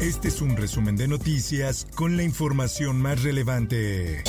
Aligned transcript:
Este 0.00 0.28
es 0.28 0.40
un 0.40 0.56
resumen 0.56 0.96
de 0.96 1.06
noticias 1.06 1.86
con 1.94 2.16
la 2.16 2.22
información 2.22 3.02
más 3.02 3.22
relevante. 3.22 4.24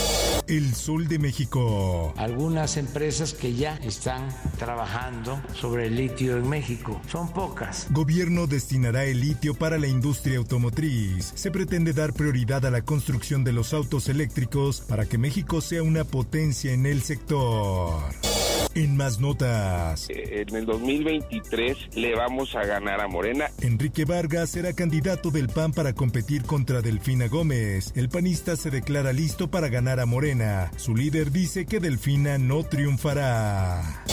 El 0.45 0.75
Sol 0.75 1.07
de 1.07 1.17
México. 1.17 2.13
Algunas 2.17 2.75
empresas 2.75 3.33
que 3.33 3.53
ya 3.53 3.77
están 3.77 4.27
trabajando 4.59 5.41
sobre 5.53 5.85
el 5.87 5.95
litio 5.95 6.35
en 6.35 6.49
México. 6.49 6.99
Son 7.09 7.31
pocas. 7.31 7.87
Gobierno 7.91 8.47
destinará 8.47 9.05
el 9.05 9.21
litio 9.21 9.53
para 9.53 9.77
la 9.77 9.87
industria 9.87 10.39
automotriz. 10.39 11.31
Se 11.35 11.51
pretende 11.51 11.93
dar 11.93 12.11
prioridad 12.11 12.65
a 12.65 12.71
la 12.71 12.81
construcción 12.81 13.45
de 13.45 13.53
los 13.53 13.73
autos 13.73 14.09
eléctricos 14.09 14.81
para 14.81 15.05
que 15.05 15.17
México 15.17 15.61
sea 15.61 15.83
una 15.83 16.03
potencia 16.03 16.73
en 16.73 16.85
el 16.85 17.01
sector. 17.01 18.03
En 18.73 18.95
más 18.95 19.19
notas. 19.19 20.07
En 20.09 20.55
el 20.55 20.65
2023 20.65 21.95
le 21.95 22.15
vamos 22.15 22.55
a 22.55 22.65
ganar 22.65 23.01
a 23.01 23.07
Morena. 23.07 23.51
Enrique 23.61 24.05
Vargas 24.05 24.51
será 24.51 24.73
candidato 24.73 25.29
del 25.29 25.49
PAN 25.49 25.73
para 25.73 25.93
competir 25.93 26.43
contra 26.43 26.81
Delfina 26.81 27.27
Gómez. 27.27 27.91
El 27.95 28.07
panista 28.07 28.55
se 28.55 28.69
declara 28.69 29.11
listo 29.11 29.51
para 29.51 29.67
ganar 29.67 29.99
a 29.99 30.05
Morena. 30.05 30.71
Su 30.77 30.95
líder 30.95 31.31
dice 31.31 31.65
que 31.65 31.79
Delfina 31.81 32.37
no 32.37 32.63
triunfará. 32.63 34.03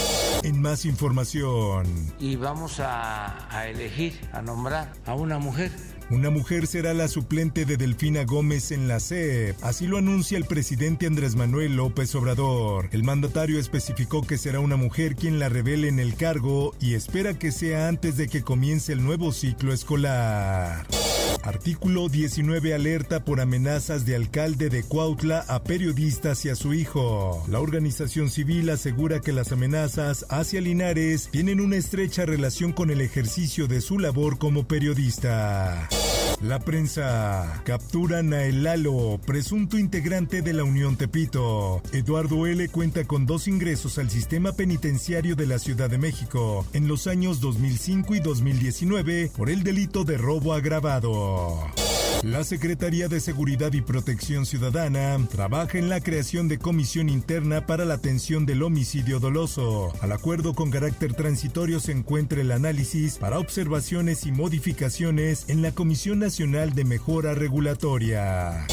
En 0.43 0.61
más 0.61 0.85
información. 0.85 1.85
Y 2.19 2.35
vamos 2.35 2.79
a, 2.79 3.55
a 3.55 3.67
elegir, 3.67 4.19
a 4.33 4.41
nombrar 4.41 4.91
a 5.05 5.13
una 5.13 5.39
mujer 5.39 5.71
una 6.09 6.29
mujer 6.29 6.67
será 6.67 6.93
la 6.93 7.07
suplente 7.07 7.65
de 7.65 7.77
Delfina 7.77 8.23
Gómez 8.23 8.71
en 8.71 8.87
la 8.87 8.99
CEP, 8.99 9.55
así 9.63 9.87
lo 9.87 9.97
anuncia 9.97 10.37
el 10.37 10.45
presidente 10.45 11.05
Andrés 11.05 11.35
Manuel 11.35 11.75
López 11.75 12.13
Obrador. 12.15 12.89
El 12.91 13.03
mandatario 13.03 13.59
especificó 13.59 14.21
que 14.21 14.37
será 14.37 14.59
una 14.59 14.75
mujer 14.75 15.15
quien 15.15 15.39
la 15.39 15.49
revele 15.49 15.87
en 15.87 15.99
el 15.99 16.15
cargo 16.15 16.73
y 16.79 16.95
espera 16.95 17.37
que 17.37 17.51
sea 17.51 17.87
antes 17.87 18.17
de 18.17 18.27
que 18.27 18.43
comience 18.43 18.93
el 18.93 19.03
nuevo 19.03 19.31
ciclo 19.31 19.73
escolar. 19.73 20.87
Artículo 21.43 22.09
19 22.09 22.73
alerta 22.73 23.23
por 23.23 23.39
amenazas 23.41 24.05
de 24.05 24.15
alcalde 24.15 24.69
de 24.69 24.83
Cuautla 24.83 25.45
a 25.47 25.63
periodistas 25.63 26.45
y 26.45 26.49
a 26.49 26.55
su 26.55 26.73
hijo. 26.73 27.43
La 27.47 27.59
organización 27.59 28.29
civil 28.29 28.69
asegura 28.69 29.21
que 29.21 29.31
las 29.31 29.51
amenazas 29.51 30.25
hacia 30.29 30.61
Linares 30.61 31.29
tienen 31.31 31.61
una 31.61 31.77
estrecha 31.77 32.25
relación 32.25 32.73
con 32.73 32.89
el 32.89 33.01
ejercicio 33.01 33.67
de 33.67 33.81
su 33.81 33.99
labor 33.99 34.37
como 34.37 34.67
periodista. 34.67 35.87
La 36.41 36.59
prensa. 36.59 37.61
Capturan 37.65 38.33
a 38.33 38.45
presunto 39.25 39.77
integrante 39.77 40.41
de 40.41 40.53
la 40.53 40.63
Unión 40.63 40.95
Tepito. 40.95 41.81
Eduardo 41.91 42.47
L. 42.47 42.69
cuenta 42.69 43.03
con 43.03 43.25
dos 43.25 43.49
ingresos 43.49 43.97
al 43.97 44.09
sistema 44.09 44.53
penitenciario 44.53 45.35
de 45.35 45.47
la 45.47 45.59
Ciudad 45.59 45.89
de 45.89 45.97
México 45.97 46.65
en 46.71 46.87
los 46.87 47.07
años 47.07 47.41
2005 47.41 48.15
y 48.15 48.19
2019 48.21 49.31
por 49.35 49.49
el 49.49 49.63
delito 49.63 50.05
de 50.05 50.17
robo 50.17 50.53
agravado. 50.53 51.69
La 52.23 52.43
Secretaría 52.43 53.07
de 53.07 53.21
Seguridad 53.21 53.71
y 53.71 53.81
Protección 53.81 54.45
Ciudadana 54.45 55.17
trabaja 55.31 55.77
en 55.77 55.87
la 55.87 56.01
creación 56.01 56.49
de 56.49 56.59
comisión 56.59 57.07
interna 57.07 57.65
para 57.65 57.85
la 57.85 57.93
atención 57.93 58.45
del 58.45 58.61
homicidio 58.61 59.19
doloso. 59.19 59.93
Al 60.01 60.11
acuerdo 60.11 60.53
con 60.53 60.69
carácter 60.69 61.13
transitorio 61.13 61.79
se 61.79 61.93
encuentra 61.93 62.41
el 62.41 62.51
análisis 62.51 63.17
para 63.17 63.39
observaciones 63.39 64.25
y 64.25 64.33
modificaciones 64.33 65.45
en 65.47 65.61
la 65.61 65.71
Comisión 65.71 66.19
Nacional 66.19 66.73
de 66.73 66.83
Mejora 66.83 67.35
Regulatoria. 67.35 68.67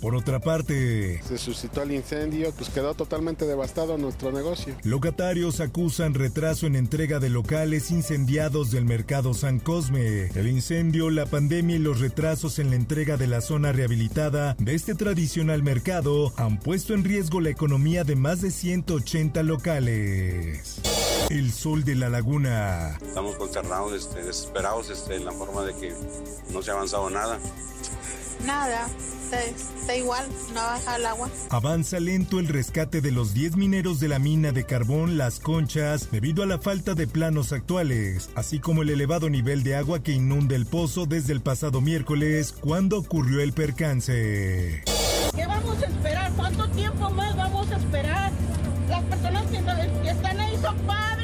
Por 0.00 0.14
otra 0.14 0.40
parte, 0.40 1.22
se 1.22 1.38
suscitó 1.38 1.82
el 1.82 1.92
incendio, 1.92 2.52
pues 2.52 2.70
quedó 2.70 2.94
totalmente 2.94 3.46
devastado 3.46 3.98
nuestro 3.98 4.32
negocio. 4.32 4.74
Locatarios 4.82 5.60
acusan 5.60 6.14
retraso 6.14 6.66
en 6.66 6.76
entrega 6.76 7.18
de 7.18 7.28
locales 7.28 7.90
incendiados 7.90 8.70
del 8.70 8.84
mercado 8.84 9.34
San 9.34 9.60
Cosme. 9.60 10.26
El 10.34 10.48
incendio, 10.48 11.10
la 11.10 11.26
pandemia 11.26 11.76
y 11.76 11.78
los 11.78 12.00
retrasos 12.00 12.58
en 12.58 12.70
la 12.70 12.76
entrega 12.76 13.16
de 13.16 13.26
la 13.26 13.40
zona 13.40 13.72
rehabilitada 13.72 14.54
de 14.58 14.74
este 14.74 14.94
tradicional 14.94 15.62
mercado 15.62 16.32
han 16.36 16.58
puesto 16.58 16.94
en 16.94 17.04
riesgo 17.04 17.40
la 17.40 17.50
economía 17.50 18.04
de 18.04 18.16
más 18.16 18.40
de 18.40 18.50
180 18.50 19.42
locales. 19.42 20.80
El 21.30 21.52
sol 21.52 21.84
de 21.84 21.94
la 21.94 22.08
laguna. 22.08 22.98
Estamos 23.00 23.36
consternados, 23.36 23.92
este, 23.92 24.22
desesperados 24.22 24.90
este, 24.90 25.16
en 25.16 25.24
la 25.24 25.32
forma 25.32 25.62
de 25.62 25.74
que 25.74 25.92
no 26.52 26.62
se 26.62 26.70
ha 26.70 26.74
avanzado 26.74 27.08
nada. 27.10 27.38
Nada, 28.44 28.88
está, 29.40 29.96
igual, 29.96 30.26
no 30.54 30.60
baja 30.60 30.96
el 30.96 31.06
agua. 31.06 31.30
Avanza 31.50 32.00
lento 32.00 32.38
el 32.38 32.48
rescate 32.48 33.00
de 33.00 33.12
los 33.12 33.34
10 33.34 33.56
mineros 33.56 34.00
de 34.00 34.08
la 34.08 34.18
mina 34.18 34.52
de 34.52 34.64
carbón 34.64 35.18
Las 35.18 35.38
Conchas 35.40 36.10
debido 36.10 36.42
a 36.42 36.46
la 36.46 36.58
falta 36.58 36.94
de 36.94 37.06
planos 37.06 37.52
actuales, 37.52 38.30
así 38.34 38.58
como 38.58 38.82
el 38.82 38.90
elevado 38.90 39.30
nivel 39.30 39.62
de 39.62 39.76
agua 39.76 40.02
que 40.02 40.12
inunda 40.12 40.56
el 40.56 40.66
pozo 40.66 41.06
desde 41.06 41.32
el 41.32 41.40
pasado 41.40 41.80
miércoles 41.80 42.54
cuando 42.60 42.98
ocurrió 42.98 43.40
el 43.40 43.52
percance. 43.52 44.82
¿Qué 45.34 45.46
vamos 45.46 45.82
a 45.82 45.86
esperar? 45.86 46.32
¿Cuánto 46.32 46.68
tiempo 46.70 47.10
más 47.10 47.36
vamos 47.36 47.70
a 47.70 47.76
esperar? 47.76 48.32
Las 48.88 49.02
personas 49.04 49.46
que, 49.46 49.56
están 50.08 50.40
ahí 50.40 50.58
son 50.60 50.76
padres, 50.80 51.21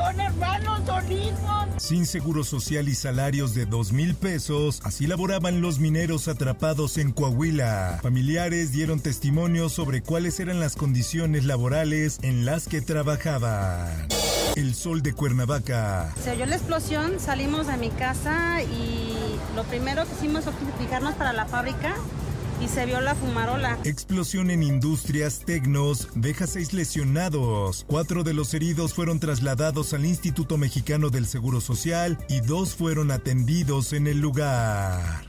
son 0.00 0.20
hermanos, 0.20 0.80
son 0.86 1.12
hijos. 1.12 1.66
Sin 1.76 2.06
seguro 2.06 2.44
social 2.44 2.88
y 2.88 2.94
salarios 2.94 3.54
de 3.54 3.66
dos 3.66 3.92
mil 3.92 4.14
pesos, 4.14 4.80
así 4.84 5.06
laboraban 5.06 5.60
los 5.60 5.78
mineros 5.78 6.28
atrapados 6.28 6.98
en 6.98 7.12
Coahuila. 7.12 7.98
Familiares 8.02 8.72
dieron 8.72 9.00
testimonio 9.00 9.68
sobre 9.68 10.02
cuáles 10.02 10.40
eran 10.40 10.60
las 10.60 10.76
condiciones 10.76 11.44
laborales 11.44 12.18
en 12.22 12.44
las 12.44 12.68
que 12.68 12.80
trabajaban. 12.80 14.08
El 14.56 14.74
sol 14.74 15.02
de 15.02 15.12
Cuernavaca. 15.12 16.12
Se 16.22 16.32
oyó 16.32 16.46
la 16.46 16.56
explosión, 16.56 17.20
salimos 17.20 17.66
de 17.66 17.76
mi 17.76 17.90
casa 17.90 18.62
y 18.62 19.14
lo 19.54 19.64
primero 19.64 20.04
que 20.06 20.12
hicimos 20.14 20.44
fue 20.44 20.52
fijarnos 20.78 21.14
para 21.14 21.32
la 21.32 21.46
fábrica 21.46 21.94
y 22.60 22.68
se 22.68 22.86
vio 22.86 23.00
la 23.00 23.14
fumarola. 23.14 23.78
Explosión 23.84 24.50
en 24.50 24.62
Industrias 24.62 25.40
Tecnos 25.44 26.08
deja 26.14 26.46
seis 26.46 26.72
lesionados. 26.72 27.84
Cuatro 27.86 28.22
de 28.22 28.34
los 28.34 28.54
heridos 28.54 28.94
fueron 28.94 29.18
trasladados 29.20 29.94
al 29.94 30.04
Instituto 30.04 30.58
Mexicano 30.58 31.10
del 31.10 31.26
Seguro 31.26 31.60
Social 31.60 32.18
y 32.28 32.40
dos 32.40 32.74
fueron 32.74 33.10
atendidos 33.10 33.92
en 33.92 34.06
el 34.06 34.20
lugar. 34.20 35.24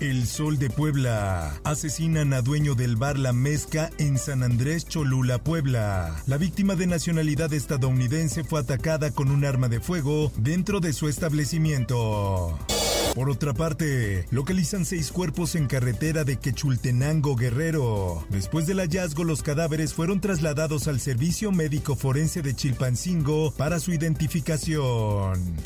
El 0.00 0.26
Sol 0.26 0.58
de 0.58 0.68
Puebla. 0.68 1.60
Asesinan 1.62 2.32
a 2.32 2.42
dueño 2.42 2.74
del 2.74 2.96
bar 2.96 3.18
La 3.18 3.32
Mezca 3.32 3.90
en 3.98 4.18
San 4.18 4.42
Andrés 4.42 4.84
Cholula, 4.86 5.38
Puebla. 5.38 6.22
La 6.26 6.38
víctima 6.38 6.74
de 6.74 6.88
nacionalidad 6.88 7.52
estadounidense 7.52 8.42
fue 8.42 8.58
atacada 8.58 9.12
con 9.12 9.30
un 9.30 9.44
arma 9.44 9.68
de 9.68 9.80
fuego 9.80 10.32
dentro 10.36 10.80
de 10.80 10.92
su 10.92 11.08
establecimiento. 11.08 12.58
Por 13.14 13.28
otra 13.28 13.52
parte, 13.52 14.26
localizan 14.30 14.86
seis 14.86 15.12
cuerpos 15.12 15.54
en 15.54 15.66
carretera 15.66 16.24
de 16.24 16.38
Quechultenango, 16.38 17.36
Guerrero. 17.36 18.24
Después 18.30 18.66
del 18.66 18.78
hallazgo, 18.78 19.22
los 19.24 19.42
cadáveres 19.42 19.92
fueron 19.92 20.20
trasladados 20.20 20.88
al 20.88 20.98
Servicio 20.98 21.52
Médico 21.52 21.94
Forense 21.94 22.40
de 22.40 22.54
Chilpancingo 22.54 23.52
para 23.52 23.80
su 23.80 23.92
identificación. 23.92 25.56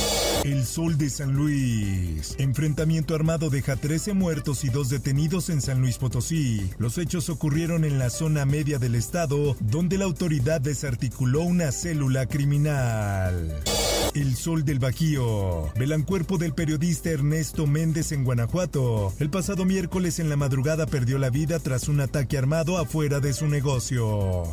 El 0.44 0.64
Sol 0.64 0.98
de 0.98 1.08
San 1.08 1.34
Luis. 1.34 2.34
Enfrentamiento 2.38 3.14
armado 3.14 3.48
deja 3.48 3.76
13 3.76 4.12
muertos 4.14 4.64
y 4.64 4.68
dos 4.68 4.88
detenidos 4.88 5.48
en 5.48 5.60
San 5.60 5.80
Luis 5.80 5.98
Potosí. 5.98 6.70
Los 6.78 6.98
hechos 6.98 7.28
ocurrieron 7.28 7.84
en 7.84 8.00
la 8.00 8.10
zona 8.10 8.44
media 8.44 8.78
del 8.78 8.96
estado, 8.96 9.56
donde 9.60 9.98
la 9.98 10.04
autoridad 10.04 10.60
desarticuló 10.60 11.42
una 11.42 11.70
célula 11.70 12.26
criminal. 12.26 13.62
El 14.16 14.34
Sol 14.34 14.64
del 14.64 14.78
Bajío. 14.78 15.70
Velan 15.76 16.02
cuerpo 16.02 16.38
del 16.38 16.54
periodista 16.54 17.10
Ernesto 17.10 17.66
Méndez 17.66 18.12
en 18.12 18.24
Guanajuato. 18.24 19.12
El 19.18 19.28
pasado 19.28 19.66
miércoles 19.66 20.18
en 20.20 20.30
la 20.30 20.36
madrugada 20.36 20.86
perdió 20.86 21.18
la 21.18 21.28
vida 21.28 21.58
tras 21.58 21.86
un 21.86 22.00
ataque 22.00 22.38
armado 22.38 22.78
afuera 22.78 23.20
de 23.20 23.34
su 23.34 23.46
negocio. 23.46 24.44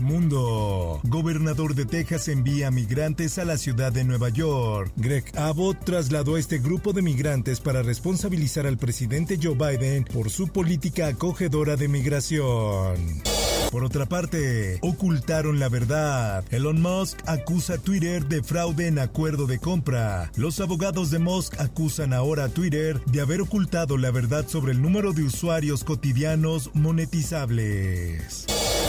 Mundo. 0.00 1.00
Gobernador 1.02 1.74
de 1.74 1.86
Texas 1.86 2.28
envía 2.28 2.70
migrantes 2.70 3.38
a 3.38 3.44
la 3.44 3.58
ciudad 3.58 3.90
de 3.90 4.04
Nueva 4.04 4.28
York. 4.28 4.92
Greg 4.94 5.24
Abbott 5.36 5.84
trasladó 5.84 6.36
a 6.36 6.38
este 6.38 6.58
grupo 6.58 6.92
de 6.92 7.02
migrantes 7.02 7.58
para 7.58 7.82
responsabilizar 7.82 8.64
al 8.64 8.78
presidente 8.78 9.40
Joe 9.42 9.56
Biden 9.56 10.04
por 10.04 10.30
su 10.30 10.46
política 10.46 11.08
acogedora 11.08 11.74
de 11.74 11.88
migración. 11.88 13.22
Por 13.70 13.84
otra 13.84 14.06
parte, 14.06 14.78
ocultaron 14.82 15.60
la 15.60 15.68
verdad. 15.68 16.44
Elon 16.50 16.82
Musk 16.82 17.18
acusa 17.26 17.74
a 17.74 17.78
Twitter 17.78 18.26
de 18.26 18.42
fraude 18.42 18.88
en 18.88 18.98
acuerdo 18.98 19.46
de 19.46 19.58
compra. 19.60 20.32
Los 20.34 20.58
abogados 20.60 21.10
de 21.10 21.20
Musk 21.20 21.60
acusan 21.60 22.12
ahora 22.12 22.44
a 22.44 22.48
Twitter 22.48 23.00
de 23.04 23.20
haber 23.20 23.40
ocultado 23.40 23.96
la 23.96 24.10
verdad 24.10 24.48
sobre 24.48 24.72
el 24.72 24.82
número 24.82 25.12
de 25.12 25.22
usuarios 25.22 25.84
cotidianos 25.84 26.70
monetizables. 26.74 28.46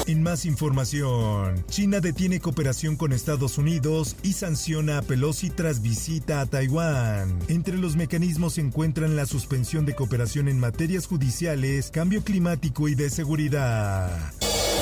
En 0.07 0.23
más 0.23 0.45
información, 0.45 1.63
China 1.69 1.99
detiene 1.99 2.39
cooperación 2.39 2.95
con 2.95 3.13
Estados 3.13 3.59
Unidos 3.59 4.15
y 4.23 4.33
sanciona 4.33 4.97
a 4.97 5.01
Pelosi 5.03 5.51
tras 5.51 5.83
visita 5.83 6.41
a 6.41 6.47
Taiwán. 6.47 7.37
Entre 7.49 7.77
los 7.77 7.95
mecanismos 7.95 8.53
se 8.53 8.61
encuentran 8.61 9.15
la 9.15 9.27
suspensión 9.27 9.85
de 9.85 9.93
cooperación 9.93 10.47
en 10.47 10.59
materias 10.59 11.05
judiciales, 11.05 11.91
cambio 11.91 12.23
climático 12.23 12.87
y 12.87 12.95
de 12.95 13.11
seguridad. 13.11 14.33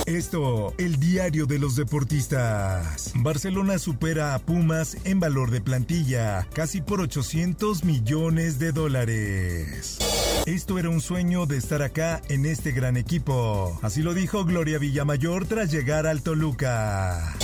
Esto, 0.09 0.73
el 0.79 0.99
diario 0.99 1.45
de 1.45 1.59
los 1.59 1.75
deportistas. 1.75 3.11
Barcelona 3.13 3.77
supera 3.77 4.33
a 4.33 4.39
Pumas 4.39 4.97
en 5.03 5.19
valor 5.19 5.51
de 5.51 5.61
plantilla, 5.61 6.47
casi 6.51 6.81
por 6.81 6.99
800 6.99 7.83
millones 7.83 8.57
de 8.57 8.71
dólares. 8.71 9.99
Esto 10.47 10.79
era 10.79 10.89
un 10.89 10.99
sueño 10.99 11.45
de 11.45 11.57
estar 11.57 11.83
acá 11.83 12.23
en 12.27 12.47
este 12.47 12.71
gran 12.71 12.97
equipo. 12.97 13.77
Así 13.83 14.01
lo 14.01 14.15
dijo 14.15 14.45
Gloria 14.45 14.79
Villamayor 14.79 15.45
tras 15.45 15.69
llegar 15.71 16.07
al 16.07 16.23
Toluca. 16.23 17.35